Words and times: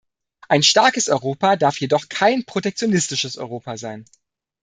Ein 0.49 0.63
starkes 0.63 1.09
Europa 1.09 1.55
darf 1.57 1.79
jedoch 1.79 2.09
kein 2.09 2.43
protektionistisches 2.43 3.37
Europa 3.37 3.77
sein. 3.77 4.05